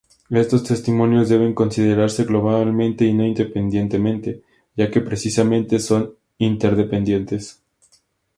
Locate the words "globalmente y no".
2.23-3.23